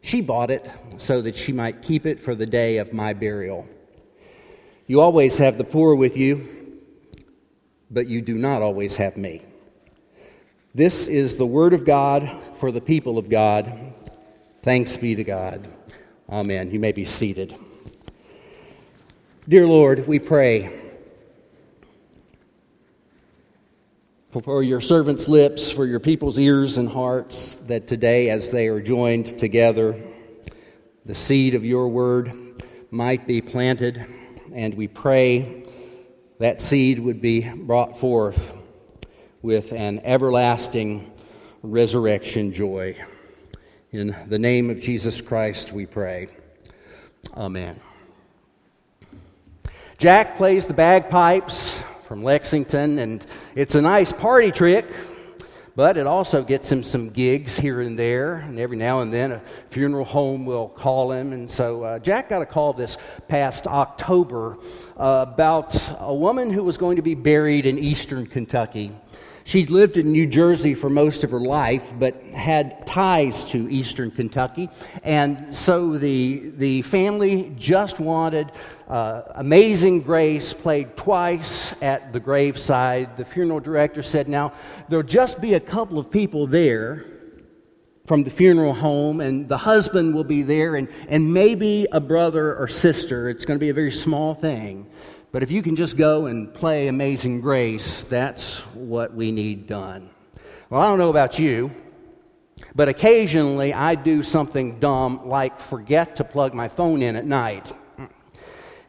[0.00, 3.66] She bought it so that she might keep it for the day of my burial.
[4.86, 6.78] You always have the poor with you,
[7.90, 9.42] but you do not always have me.
[10.74, 13.94] This is the word of God for the people of God.
[14.62, 15.68] Thanks be to God.
[16.30, 16.70] Amen.
[16.70, 17.54] You may be seated.
[19.48, 20.87] Dear Lord, we pray
[24.40, 28.80] for your servants' lips, for your people's ears and hearts, that today, as they are
[28.80, 30.00] joined together,
[31.04, 32.32] the seed of your word
[32.90, 34.06] might be planted,
[34.52, 35.64] and we pray
[36.38, 38.52] that seed would be brought forth
[39.42, 41.10] with an everlasting
[41.62, 42.96] resurrection joy.
[43.90, 46.28] In the name of Jesus Christ, we pray.
[47.34, 47.80] Amen.
[49.96, 54.86] Jack plays the bagpipes from Lexington, and it's a nice party trick,
[55.76, 58.36] but it also gets him some gigs here and there.
[58.36, 61.34] And every now and then, a funeral home will call him.
[61.34, 62.96] And so uh, Jack got a call this
[63.28, 64.56] past October
[64.96, 68.96] uh, about a woman who was going to be buried in eastern Kentucky.
[69.48, 74.10] She'd lived in New Jersey for most of her life, but had ties to eastern
[74.10, 74.68] Kentucky.
[75.02, 78.52] And so the, the family just wanted
[78.88, 83.16] uh, Amazing Grace played twice at the graveside.
[83.16, 84.52] The funeral director said, Now,
[84.90, 87.06] there'll just be a couple of people there
[88.04, 92.54] from the funeral home, and the husband will be there, and, and maybe a brother
[92.54, 93.30] or sister.
[93.30, 94.90] It's going to be a very small thing.
[95.30, 100.08] But if you can just go and play Amazing Grace, that's what we need done.
[100.70, 101.70] Well, I don't know about you,
[102.74, 107.70] but occasionally I do something dumb like forget to plug my phone in at night,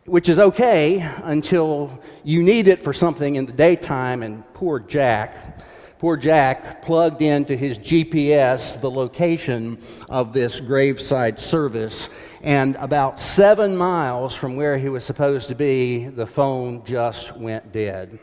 [0.06, 5.60] which is okay until you need it for something in the daytime, and poor Jack.
[6.00, 9.78] Poor Jack plugged into his GPS the location
[10.10, 12.10] of this graveside service
[12.42, 17.72] and about seven miles from where he was supposed to be, the phone just went
[17.72, 18.20] dead.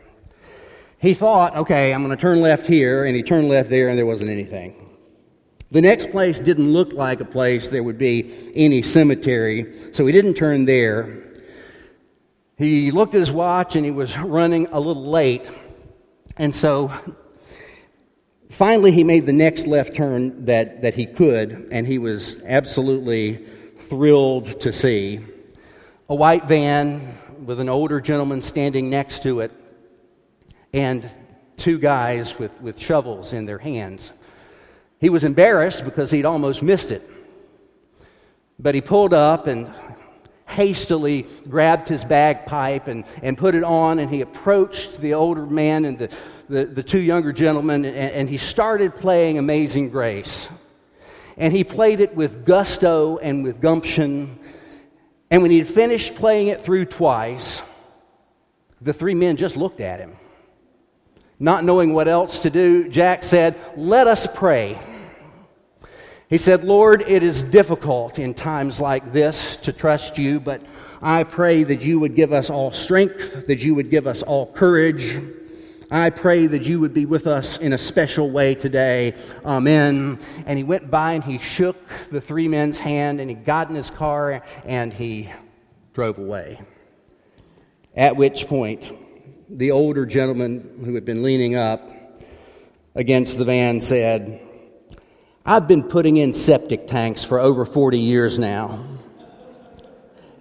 [0.98, 3.98] He thought, okay, I'm going to turn left here, and he turned left there, and
[3.98, 4.86] there wasn't anything.
[5.70, 10.12] The next place didn't look like a place there would be any cemetery, so he
[10.12, 11.24] didn't turn there.
[12.56, 15.50] He looked at his watch and he was running a little late,
[16.36, 16.90] and so
[18.48, 23.44] finally he made the next left turn that, that he could, and he was absolutely
[23.88, 25.20] thrilled to see.
[26.08, 29.52] A white van with an older gentleman standing next to it,
[30.72, 31.08] and
[31.56, 34.12] two guys with, with shovels in their hands.
[35.00, 37.08] He was embarrassed because he'd almost missed it.
[38.58, 39.70] But he pulled up and
[40.46, 45.84] hastily grabbed his bagpipe and, and put it on, and he approached the older man
[45.84, 46.10] and the,
[46.48, 50.48] the, the two younger gentlemen, and, and he started playing Amazing Grace
[51.36, 54.38] and he played it with gusto and with gumption.
[55.30, 57.62] And when he had finished playing it through twice,
[58.80, 60.16] the three men just looked at him.
[61.38, 64.78] Not knowing what else to do, Jack said, Let us pray.
[66.28, 70.60] He said, Lord, it is difficult in times like this to trust you, but
[71.00, 74.46] I pray that you would give us all strength, that you would give us all
[74.46, 75.20] courage
[75.90, 79.14] I pray that you would be with us in a special way today.
[79.44, 80.18] Amen.
[80.44, 81.76] And he went by and he shook
[82.10, 85.30] the three men's hand and he got in his car and he
[85.94, 86.60] drove away.
[87.94, 88.92] At which point,
[89.48, 91.88] the older gentleman who had been leaning up
[92.96, 94.40] against the van said,
[95.44, 98.84] I've been putting in septic tanks for over 40 years now.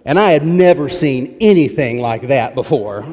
[0.04, 3.04] And I had never seen anything like that before.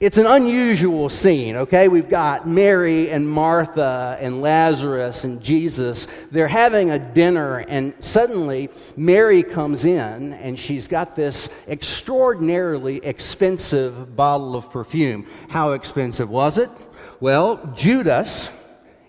[0.00, 1.88] It's an unusual scene, okay?
[1.88, 6.06] We've got Mary and Martha and Lazarus and Jesus.
[6.30, 14.14] They're having a dinner, and suddenly Mary comes in and she's got this extraordinarily expensive
[14.14, 15.26] bottle of perfume.
[15.48, 16.70] How expensive was it?
[17.18, 18.50] Well, Judas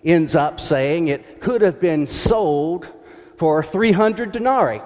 [0.04, 2.88] ends up saying it could have been sold
[3.36, 4.82] for 300 denarii.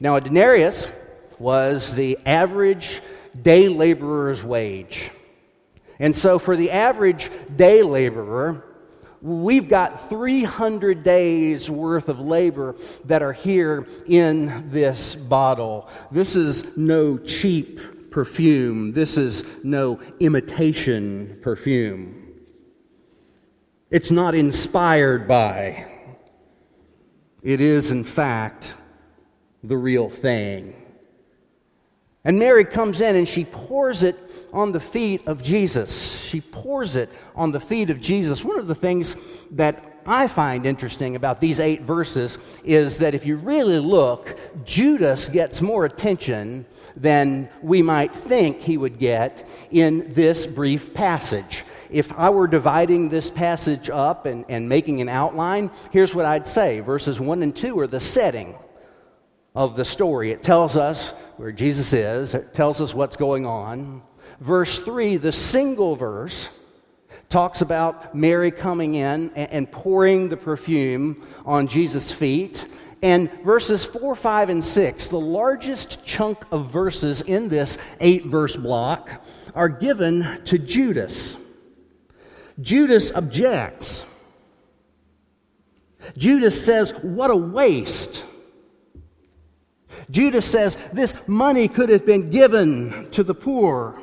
[0.00, 0.86] Now, a denarius
[1.38, 3.00] was the average
[3.42, 5.10] day laborer's wage.
[5.98, 8.64] And so, for the average day laborer,
[9.22, 12.74] we've got 300 days worth of labor
[13.04, 15.88] that are here in this bottle.
[16.10, 22.16] This is no cheap perfume, this is no imitation perfume.
[23.90, 25.86] It's not inspired by,
[27.42, 28.74] it is, in fact,
[29.62, 30.79] the real thing.
[32.24, 34.18] And Mary comes in and she pours it
[34.52, 36.20] on the feet of Jesus.
[36.20, 38.44] She pours it on the feet of Jesus.
[38.44, 39.16] One of the things
[39.52, 45.28] that I find interesting about these eight verses is that if you really look, Judas
[45.28, 51.64] gets more attention than we might think he would get in this brief passage.
[51.90, 56.46] If I were dividing this passage up and, and making an outline, here's what I'd
[56.46, 56.80] say.
[56.80, 58.56] Verses 1 and 2 are the setting
[59.54, 60.32] of the story.
[60.32, 64.02] It tells us where Jesus is, it tells us what's going on.
[64.40, 66.48] Verse 3, the single verse,
[67.28, 72.66] talks about Mary coming in and, pouring the perfume on Jesus' feet.
[73.02, 78.56] And verses 4, 5, and 6, the largest chunk of verses in this eight verse
[78.56, 79.24] block,
[79.54, 81.36] are given to Judas.
[82.60, 84.04] Judas objects.
[86.16, 88.24] Judas says, What a waste.
[90.10, 94.00] Judas says this money could have been given to the poor.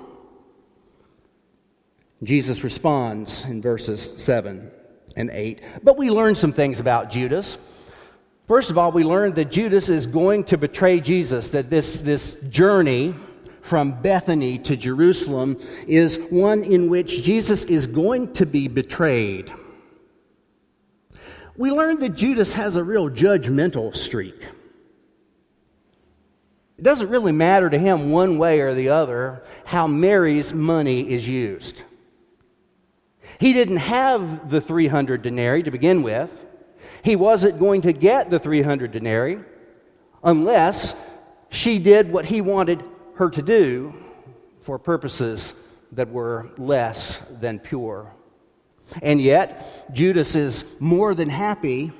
[2.24, 4.72] Jesus responds in verses 7
[5.16, 5.62] and 8.
[5.84, 7.58] But we learn some things about Judas.
[8.48, 12.36] First of all, we learn that Judas is going to betray Jesus, that this, this
[12.50, 13.14] journey
[13.62, 19.52] from Bethany to Jerusalem is one in which Jesus is going to be betrayed.
[21.58, 24.46] We learn that Judas has a real judgmental streak.
[26.78, 31.28] It doesn't really matter to him one way or the other how Mary's money is
[31.28, 31.82] used.
[33.40, 36.32] He didn't have the 300 denarii to begin with.
[37.04, 39.40] He wasn't going to get the 300 denarii
[40.24, 40.94] unless
[41.50, 42.84] she did what he wanted
[43.16, 43.94] her to do
[44.62, 45.54] for purposes
[45.94, 48.12] that were less than pure.
[49.02, 51.92] And yet, Judas is more than happy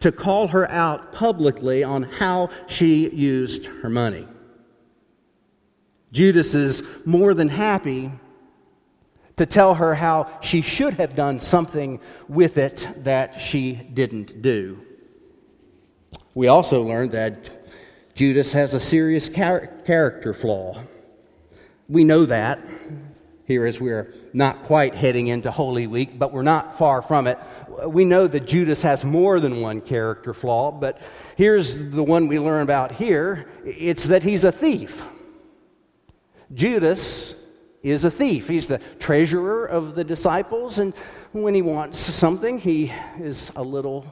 [0.00, 4.26] to call her out publicly on how she used her money.
[6.12, 8.10] Judas is more than happy
[9.36, 14.78] to tell her how she should have done something with it that she didn't do.
[16.34, 17.38] We also learned that
[18.14, 20.82] Judas has a serious char- character flaw.
[21.88, 22.60] We know that
[23.50, 27.36] here as we're not quite heading into Holy Week, but we're not far from it.
[27.84, 31.00] We know that Judas has more than one character flaw, but
[31.36, 35.02] here's the one we learn about here it's that he's a thief.
[36.54, 37.34] Judas
[37.82, 38.46] is a thief.
[38.46, 40.94] He's the treasurer of the disciples, and
[41.32, 44.06] when he wants something, he is a little,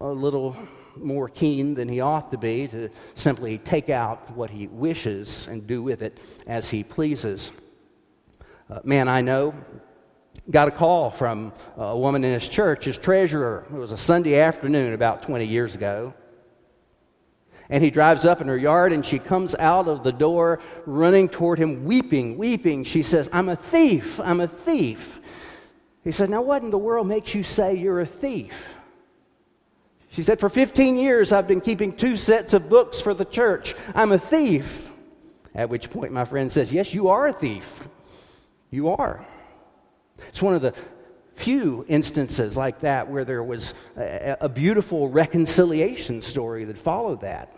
[0.00, 0.56] a little
[0.96, 5.64] more keen than he ought to be to simply take out what he wishes and
[5.64, 6.18] do with it
[6.48, 7.52] as he pleases.
[8.68, 9.54] Uh, man I know
[10.50, 13.64] got a call from a woman in his church, his treasurer.
[13.72, 16.14] It was a Sunday afternoon about 20 years ago.
[17.68, 21.28] And he drives up in her yard and she comes out of the door running
[21.28, 22.84] toward him, weeping, weeping.
[22.84, 25.20] She says, I'm a thief, I'm a thief.
[26.04, 28.54] He said, Now, what in the world makes you say you're a thief?
[30.10, 33.74] She said, For 15 years I've been keeping two sets of books for the church.
[33.94, 34.90] I'm a thief.
[35.54, 37.80] At which point my friend says, Yes, you are a thief.
[38.76, 39.24] You are.
[40.28, 40.74] It's one of the
[41.34, 47.56] few instances like that where there was a, a, beautiful reconciliation story that followed that.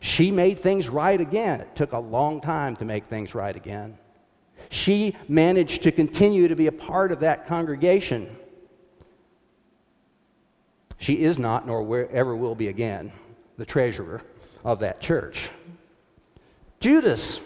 [0.00, 1.60] She made things right again.
[1.60, 3.96] It took a long time to make things right again.
[4.70, 8.28] She managed to continue to be a part of that congregation.
[10.98, 13.12] She is not, nor ever will be again,
[13.56, 14.22] the treasurer
[14.64, 15.48] of that church.
[16.80, 17.38] Judas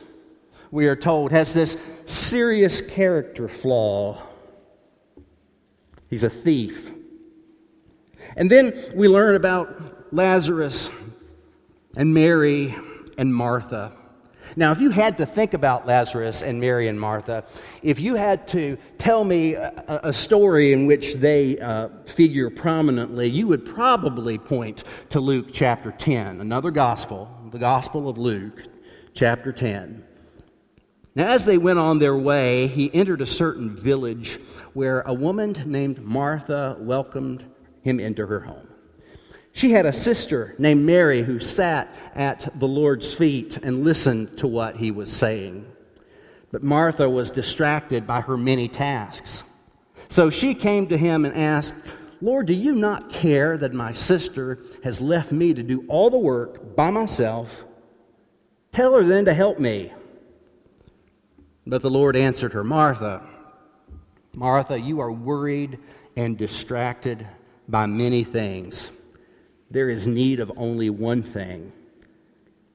[0.73, 1.76] we are told, has this
[2.07, 4.21] serious character flaw.
[6.09, 6.91] He's a thief.
[8.37, 10.91] And then we learn about Lazarus
[11.97, 12.75] and Mary
[13.19, 13.93] and Martha.
[14.57, 17.45] Now, if you had to think about Lazarus and Mary and Martha,
[17.83, 23.29] if you had to tell me a, a story in which they uh, figure prominently,
[23.29, 28.62] you would probably point to Luke chapter 10, another gospel, the Gospel of Luke,
[29.14, 30.05] chapter 10.
[31.14, 34.40] Now, as they went on their way, he entered a certain village
[34.73, 37.45] where a woman named Martha welcomed
[37.83, 38.69] him into her home.
[39.52, 44.47] She had a sister named Mary who sat at the Lord's feet and listened to
[44.47, 45.66] what he was saying.
[46.50, 49.45] But Martha was distracted by her many tasks.
[50.09, 51.75] So she came to him and asked,
[52.23, 56.19] Lord, do you not care that my sister has left me to do all the
[56.19, 57.64] work by myself?
[58.71, 59.92] Tell her then to help me.
[61.66, 63.23] But the Lord answered her, Martha,
[64.35, 65.78] Martha, you are worried
[66.16, 67.26] and distracted
[67.69, 68.90] by many things
[69.73, 71.73] there is need of only one thing.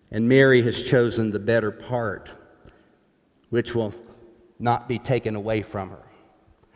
[0.09, 2.29] And Mary has chosen the better part,
[3.49, 3.93] which will
[4.57, 6.03] not be taken away from her.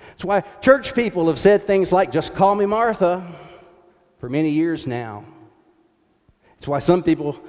[0.10, 3.26] That's why church people have said things like, just call me Martha,
[4.20, 5.24] for many years now.
[6.58, 7.40] It's why some people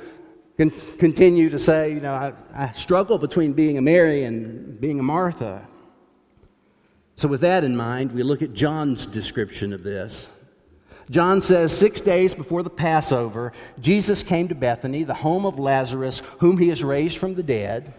[0.56, 5.00] can continue to say, you know, I, I struggle between being a Mary and being
[5.00, 5.66] a Martha.
[7.16, 10.28] So, with that in mind, we look at John's description of this.
[11.10, 16.22] John says, Six days before the Passover, Jesus came to Bethany, the home of Lazarus,
[16.38, 17.92] whom he has raised from the dead.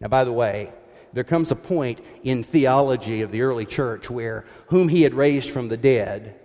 [0.00, 0.72] Now, by the way,
[1.12, 5.50] there comes a point in theology of the early church where whom he had raised
[5.50, 6.38] from the dead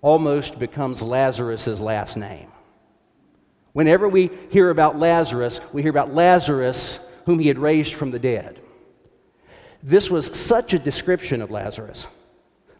[0.00, 2.52] almost becomes Lazarus' last name.
[3.72, 8.18] Whenever we hear about Lazarus, we hear about Lazarus whom he had raised from the
[8.18, 8.60] dead.
[9.82, 12.06] This was such a description of Lazarus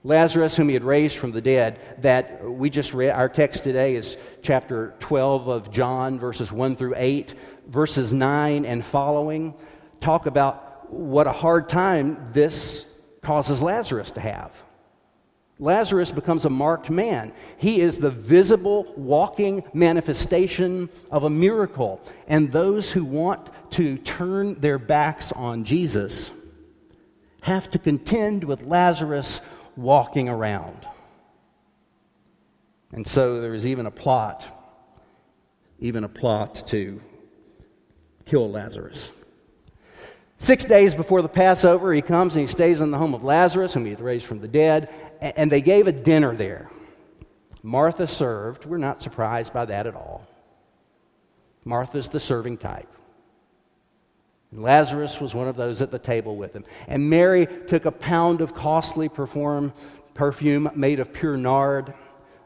[0.05, 3.11] Lazarus, whom he had raised from the dead, that we just read.
[3.11, 7.35] Our text today is chapter 12 of John, verses 1 through 8.
[7.69, 9.55] Verses 9 and following
[10.01, 12.85] talk about what a hard time this
[13.23, 14.51] causes Lazarus to have.
[15.59, 17.33] Lazarus becomes a marked man.
[17.59, 22.01] He is the visible, walking manifestation of a miracle.
[22.27, 26.31] And those who want to turn their backs on Jesus
[27.43, 29.41] have to contend with Lazarus
[29.77, 30.87] walking around.
[32.93, 34.45] And so there is even a plot,
[35.81, 37.01] even a plot to
[38.27, 39.13] kill Lazarus.
[40.39, 43.75] Six days before the Passover, he comes and he stays in the home of Lazarus,
[43.75, 44.91] whom he had raised from the dead,
[45.23, 46.69] and they gave a dinner there.
[47.63, 48.67] Martha served.
[48.67, 50.27] We're not surprised by that at all.
[51.65, 52.89] Martha's the serving type.
[54.53, 56.65] Lazarus was one of those at the table with him.
[56.89, 59.73] And Mary took a pound of costly perfume,
[60.13, 61.95] perfume made of pure nard,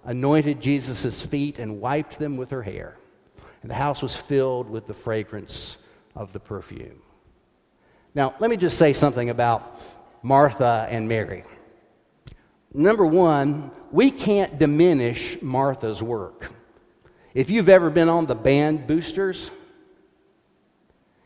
[0.05, 2.97] anointed Jesus' feet, and wiped them with her hair.
[3.63, 5.79] And the house was filled with the fragrance
[6.15, 7.01] of the perfume.
[8.15, 9.81] Now, let me just say something about
[10.23, 11.43] Martha and Mary.
[12.77, 16.53] Number one, we can't diminish Martha's work.
[17.33, 19.51] If you've ever been on the band boosters,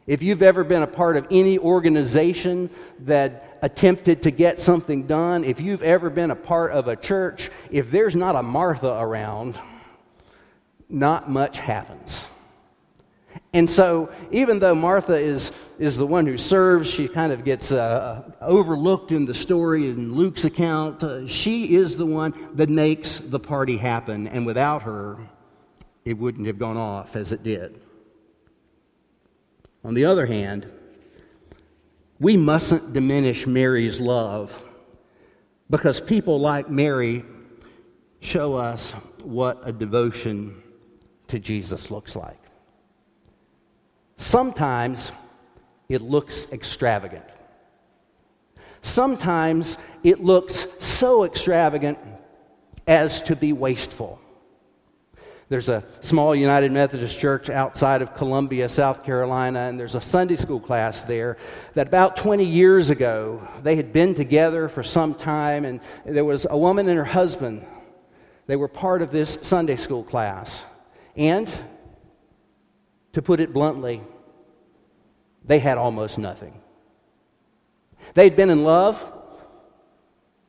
[0.07, 5.43] if you've ever been a part of any organization that attempted to get something done,
[5.43, 9.59] if you've ever been a part of a church, if there's not a Martha around,
[10.89, 12.27] not much happens.
[13.53, 17.73] And so, even though Martha is, is the one who serves, she kind of gets
[17.73, 21.03] uh, overlooked in the story in Luke's account.
[21.03, 25.19] Uh, she is the one that makes the party happen, and without her,
[26.05, 27.81] it wouldn't have gone off as it did.
[29.85, 30.71] On the other hand,
[32.21, 34.57] we mustn't diminish Mary's love
[35.71, 37.25] because people like Mary
[38.21, 38.93] show us
[39.23, 40.63] what a devotion
[41.29, 42.39] to Jesus looks like.
[44.21, 45.13] Sometimes
[45.89, 47.25] it looks extravagant.
[48.83, 51.99] Sometimes it looks so extravagant
[52.87, 54.21] as to be wasteful.
[55.49, 60.37] There's a small United Methodist church outside of Columbia, South Carolina, and there's a Sunday
[60.37, 61.39] school class there
[61.73, 66.47] that about 20 years ago, they had been together for some time, and there was
[66.49, 67.65] a woman and her husband.
[68.47, 70.63] They were part of this Sunday school class.
[71.17, 71.51] And,
[73.13, 74.03] to put it bluntly,
[75.45, 76.61] they had almost nothing.
[78.15, 79.05] They'd been in love,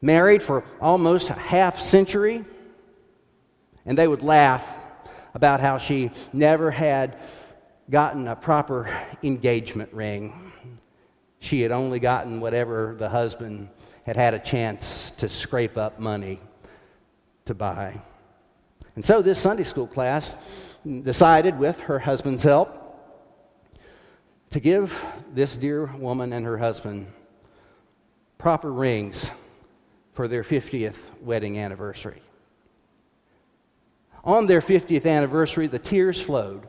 [0.01, 2.45] married for almost a half century,
[3.85, 4.67] and they would laugh
[5.33, 7.17] about how she never had
[7.89, 8.89] gotten a proper
[9.23, 10.51] engagement ring.
[11.39, 13.69] She had only gotten whatever the husband
[14.05, 16.39] had had a chance to scrape up money
[17.45, 17.99] to buy.
[18.95, 20.35] And so this Sunday school class
[20.85, 22.77] decided, with her husband's help,
[24.49, 27.07] to give this dear woman and her husband
[28.37, 29.31] proper rings
[30.13, 32.21] for their 50th wedding anniversary.
[34.23, 36.67] On their 50th anniversary, the tears flowed,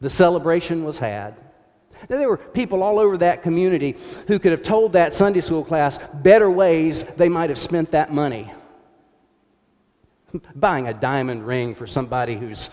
[0.00, 1.36] the celebration was had.
[2.08, 5.64] Now, there were people all over that community who could have told that Sunday school
[5.64, 8.52] class better ways they might have spent that money.
[10.54, 12.70] Buying a diamond ring for somebody who's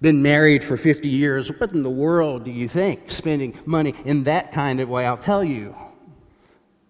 [0.00, 3.10] been married for 50 years, what in the world do you think?
[3.10, 5.06] Spending money in that kind of way.
[5.06, 5.76] I'll tell you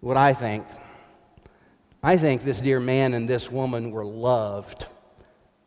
[0.00, 0.64] what I think.
[2.02, 4.86] I think this dear man and this woman were loved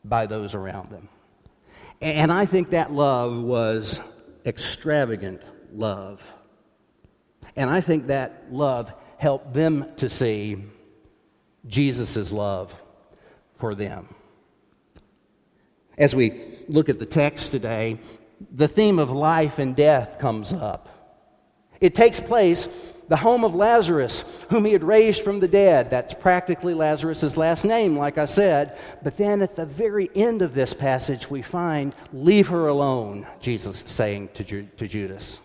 [0.04, 1.08] by those around them.
[2.02, 4.00] And I think that love was
[4.46, 6.22] extravagant love.
[7.56, 10.64] And I think that love helped them to see
[11.68, 12.74] Jesus' love
[13.58, 14.08] for them.
[15.98, 18.00] As we look at the text today,
[18.52, 20.90] the theme of life and death comes up.
[21.80, 22.68] It takes place
[23.08, 25.90] the home of Lazarus, whom he had raised from the dead.
[25.90, 28.78] That's practically Lazarus' last name, like I said.
[29.04, 33.84] But then at the very end of this passage, we find, Leave her alone, Jesus
[33.88, 35.40] saying to, Ju- to Judas.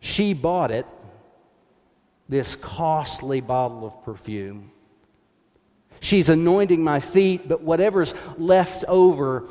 [0.00, 0.86] She bought it,
[2.28, 4.72] this costly bottle of perfume.
[6.00, 9.48] She's anointing my feet, but whatever's left over,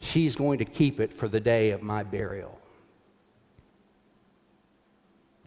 [0.00, 2.58] she's going to keep it for the day of my burial.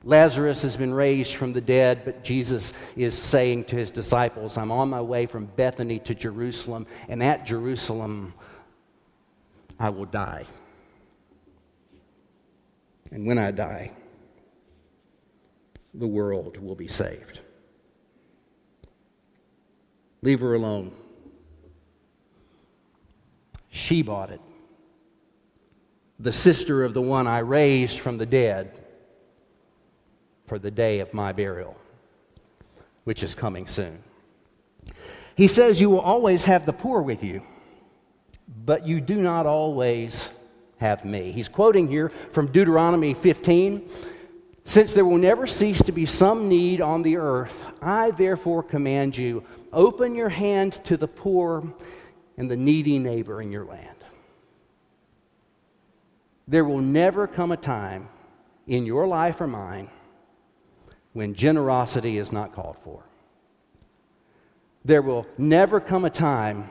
[0.04, 4.72] Lazarus has been raised from the dead, but Jesus is saying to his disciples, I'm
[4.72, 8.34] on my way from Bethany to Jerusalem, and at Jerusalem
[9.80, 10.48] I will die.
[13.12, 13.92] And when I die,
[15.94, 17.40] the world will be saved.
[20.22, 20.92] Leave her alone.
[23.70, 24.42] She bought it.
[26.20, 28.78] The sister of the one I raised from the dead
[30.46, 31.75] for the day of my burial,
[33.06, 34.04] which is coming soon.
[35.36, 37.42] He says, You will always have the poor with you,
[38.65, 40.30] but you do not always
[40.78, 41.32] have me.
[41.32, 43.89] He's quoting here from Deuteronomy 15.
[44.63, 49.17] Since there will never cease to be some need on the earth, I therefore command
[49.17, 51.63] you open your hand to the poor
[52.38, 53.88] and the needy neighbor in your land.
[56.47, 58.10] There will never come a time
[58.67, 59.89] in your life or mine
[61.13, 63.03] when generosity is not called for.
[64.84, 66.69] There will never come a time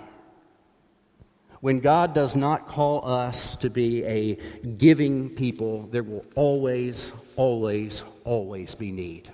[1.61, 4.35] when God does not call us to be a
[4.79, 5.87] giving people.
[5.91, 9.31] There will always, always, always be need.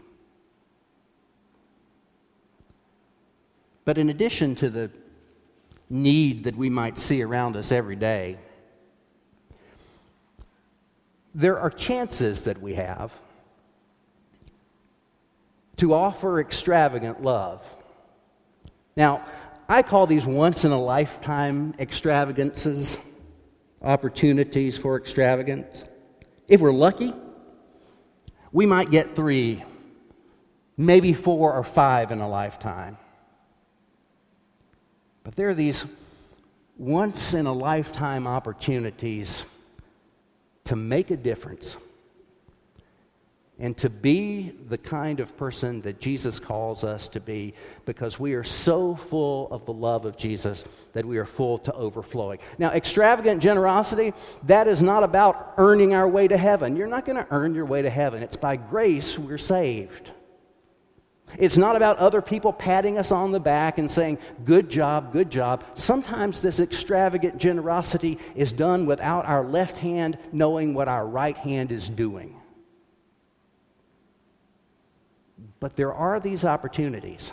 [3.86, 4.90] But in addition to the
[5.88, 8.36] need that we might see around us every day,
[11.34, 13.12] there are chances that we have
[15.76, 17.64] to offer extravagant love.
[18.96, 19.24] Now,
[19.68, 22.98] I call these once in a lifetime extravagances,
[23.82, 25.84] opportunities for extravagance.
[26.48, 27.14] If we're lucky,
[28.50, 29.62] we might get three,
[30.76, 32.96] maybe four or five in a lifetime.
[35.26, 35.84] But there are these
[36.78, 39.42] once in a lifetime opportunities
[40.66, 41.76] to make a difference
[43.58, 47.54] and to be the kind of person that Jesus calls us to be
[47.86, 51.72] because we are so full of the love of Jesus that we are full to
[51.72, 52.38] overflowing.
[52.58, 56.76] Now, extravagant generosity, that is not about earning our way to heaven.
[56.76, 60.12] You're not going to earn your way to heaven, it's by grace we're saved.
[61.38, 65.30] It's not about other people patting us on the back and saying, Good job, good
[65.30, 65.64] job.
[65.74, 71.72] Sometimes this extravagant generosity is done without our left hand knowing what our right hand
[71.72, 72.36] is doing.
[75.60, 77.32] But there are these opportunities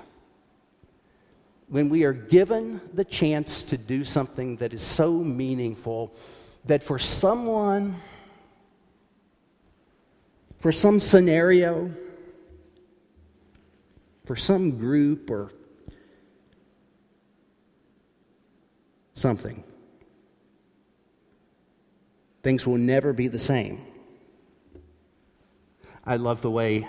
[1.68, 6.14] when we are given the chance to do something that is so meaningful
[6.66, 7.96] that for someone,
[10.60, 11.92] for some scenario,
[14.26, 15.52] for some group or
[19.14, 19.64] something,
[22.42, 23.86] things will never be the same.
[26.06, 26.88] I love the way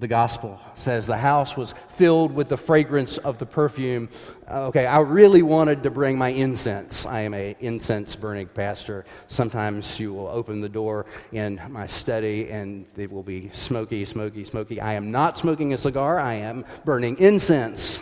[0.00, 4.08] the gospel says the house was filled with the fragrance of the perfume.
[4.48, 7.04] Uh, okay i really wanted to bring my incense.
[7.04, 9.04] I am a incense burning pastor.
[9.26, 14.44] Sometimes you will open the door in my study and it will be smoky smoky
[14.44, 14.80] smoky.
[14.80, 16.20] I am not smoking a cigar.
[16.20, 17.98] I am burning incense.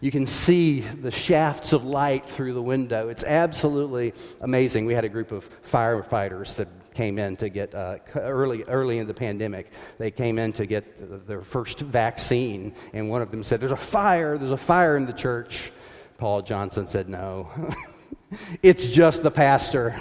[0.00, 3.10] You can see the shafts of light through the window.
[3.10, 4.86] It's absolutely amazing.
[4.86, 6.68] We had a group of firefighters that
[7.00, 9.72] came in to get uh, early early in the pandemic.
[9.96, 10.84] They came in to get
[11.26, 14.36] their first vaccine, and one of them said, "There's a fire!
[14.36, 15.72] There's a fire in the church."
[16.18, 17.48] Paul Johnson said, "No,
[18.62, 19.98] it's just the pastor."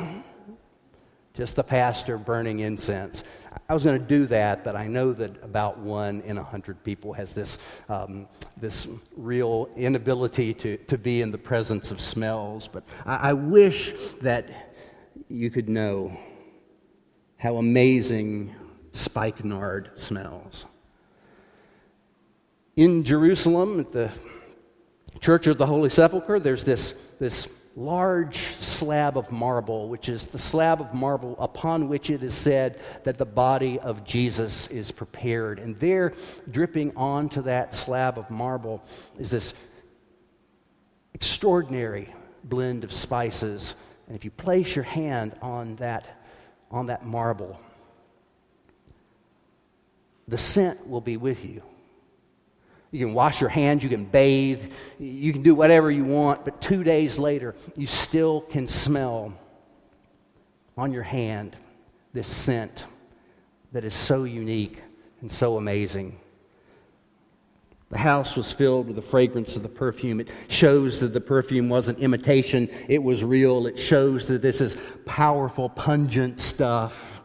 [1.36, 3.24] Just the pastor burning incense.
[3.70, 6.84] I was going to do that, but I know that about one in a hundred
[6.84, 8.28] people has this, um,
[8.60, 12.68] this real inability to, to be in the presence of smells.
[12.68, 14.50] But I, I wish that
[15.30, 16.18] you could know
[17.40, 18.54] how amazing
[18.92, 20.66] spikenard smells.
[22.76, 24.12] In Jerusalem, at the
[25.22, 30.38] Church of the Holy Sepulchre, there's this, this large slab of marble, which is the
[30.38, 35.60] slab of marble upon which it is said that the body of Jesus is prepared.
[35.60, 36.14] And there,
[36.52, 38.84] dripping onto that slab of marble,
[39.18, 39.54] is this
[41.14, 43.76] extraordinary blend of spices.
[44.08, 46.19] And if you place your hand on that,
[46.72, 47.60] on that marble,
[50.28, 51.64] the scent will be with you.
[52.92, 56.60] You can wash your hands, you can bathe, you can do whatever you want, but
[56.60, 59.34] two days later, you still can smell
[60.76, 61.56] on your hand
[62.14, 62.86] this scent
[63.72, 64.82] that is so unique
[65.22, 66.20] and so amazing.
[67.90, 70.20] The house was filled with the fragrance of the perfume.
[70.20, 73.66] It shows that the perfume wasn't imitation, it was real.
[73.66, 77.22] It shows that this is powerful, pungent stuff.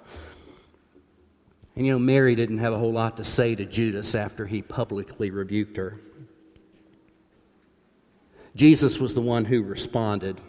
[1.77, 4.63] And you know, Mary didn't have a whole lot to say to Judas after he
[4.63, 6.01] publicly rebuked her.
[8.57, 10.41] Jesus was the one who responded.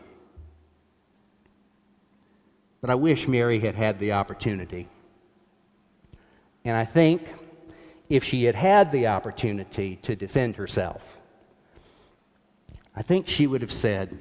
[2.80, 4.88] But I wish Mary had had the opportunity.
[6.64, 7.28] And I think
[8.10, 11.18] if she had had the opportunity to defend herself,
[12.96, 14.18] I think she would have said,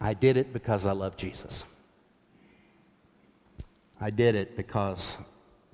[0.00, 1.64] I did it because I love Jesus.
[4.00, 5.16] I did it because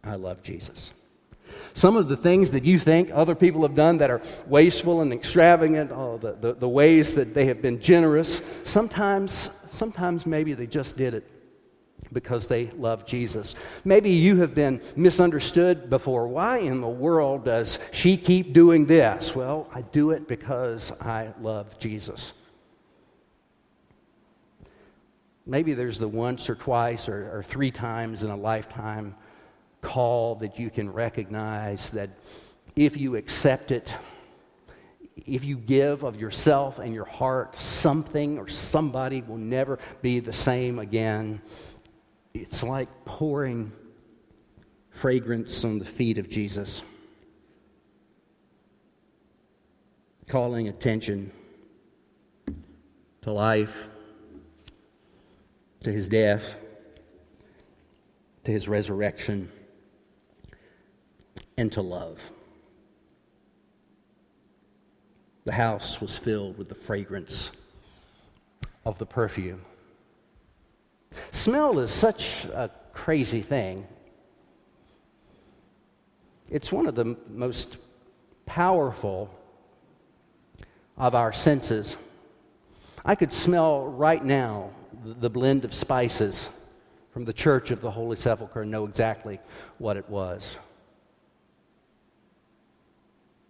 [0.04, 0.90] I love Jesus.
[1.74, 5.12] Some of the things that you think other people have done that are wasteful and
[5.12, 10.66] extravagant, oh, the, the, the ways that they have been generous, sometimes, sometimes maybe they
[10.66, 11.31] just did it
[12.12, 13.54] because they love Jesus.
[13.84, 16.28] Maybe you have been misunderstood before.
[16.28, 19.34] Why in the world does she keep doing this?
[19.34, 22.32] Well, I do it because I love Jesus.
[25.46, 29.14] Maybe there's the once or twice or, or three times in a lifetime
[29.80, 32.10] call that you can recognize that
[32.76, 33.94] if you accept it,
[35.26, 40.32] if you give of yourself and your heart, something or somebody will never be the
[40.32, 41.40] same again.
[42.34, 43.72] It's like pouring
[44.90, 46.82] fragrance on the feet of Jesus,
[50.28, 51.32] calling attention
[53.22, 53.88] to life
[55.82, 56.56] to his death,
[58.44, 59.50] to his resurrection,
[61.56, 62.20] and to love.
[65.44, 67.50] The house was filled with the fragrance
[68.84, 69.62] of the perfume.
[71.30, 73.86] Smell is such a crazy thing.
[76.50, 77.78] It's one of the most
[78.46, 79.30] powerful
[80.96, 81.96] of our senses.
[83.04, 84.70] I could smell right now
[85.04, 86.50] the blend of spices
[87.12, 89.40] from the Church of the Holy Sepulchre and know exactly
[89.78, 90.58] what it was.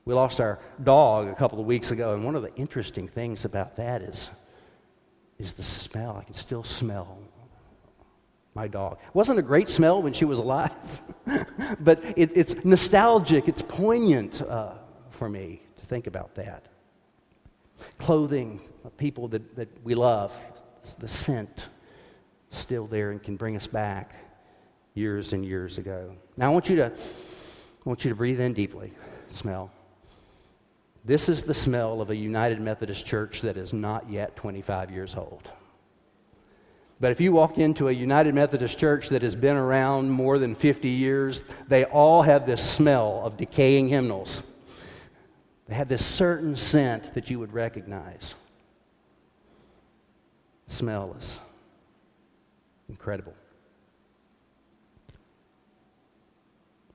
[0.05, 3.45] We lost our dog a couple of weeks ago, and one of the interesting things
[3.45, 4.31] about that is,
[5.39, 6.17] is the smell.
[6.21, 7.19] I can still smell
[8.55, 8.99] my dog.
[9.15, 11.03] Wasn't a great smell when she was alive,
[11.81, 14.75] but it, it's nostalgic, it's poignant uh,
[15.11, 16.69] for me to think about that.
[17.99, 20.33] Clothing, of people that, that we love,
[20.99, 21.69] the scent
[22.51, 24.15] still there and can bring us back
[24.95, 26.13] years and years ago.
[26.37, 28.93] Now I want you to I want you to breathe in deeply.
[29.29, 29.71] Smell.
[31.05, 35.17] This is the smell of a United Methodist Church that is not yet 25 years
[35.17, 35.51] old.
[37.03, 40.55] But if you walk into a United Methodist Church that has been around more than
[40.55, 44.41] 50 years, they all have this smell of decaying hymnals.
[45.67, 48.37] They have this certain scent that you would recognize
[50.69, 51.41] smell is
[52.89, 53.35] incredible.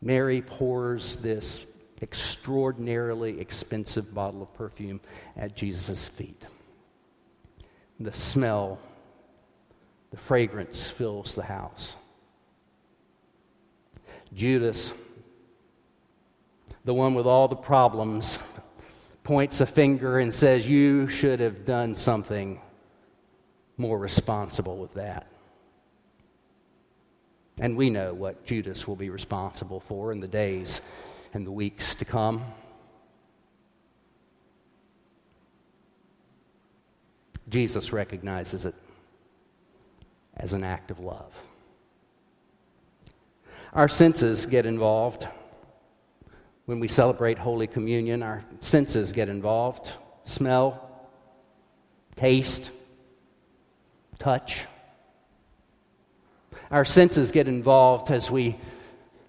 [0.02, 1.66] Mary pours this
[2.02, 5.02] extraordinarily expensive bottle of perfume
[5.36, 6.46] at Jesus' feet.
[8.00, 8.80] The smell,
[10.12, 11.96] the fragrance fills the house.
[14.34, 14.94] Judas,
[16.86, 18.38] the one with all the problems,
[19.24, 22.62] points a finger and says, You should have done something
[23.78, 25.28] more responsible with that.
[27.60, 30.82] And we know what Judas will be responsible for in the days
[31.34, 32.44] and the weeks to come.
[37.50, 38.76] Jesus recognizes it
[40.38, 41.34] as an act of love.
[43.74, 45.28] Our senses get involved.
[46.66, 49.92] When we celebrate Holy Communion, our senses get involved
[50.26, 51.08] smell,
[52.18, 52.72] taste,
[54.20, 54.66] touch.
[56.70, 58.58] Our senses get involved as we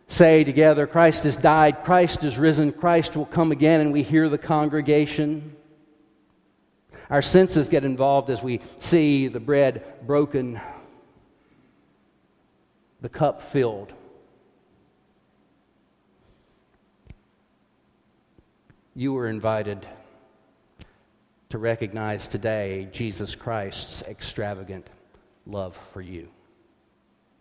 [0.08, 4.28] say together, Christ has died, Christ is risen, Christ will come again, and we hear
[4.28, 5.54] the congregation.
[7.10, 10.60] Our senses get involved as we see the bread broken,
[13.00, 13.92] the cup filled.
[18.94, 19.86] You were invited
[21.50, 24.90] to recognize today Jesus Christ's extravagant
[25.46, 26.28] love for you.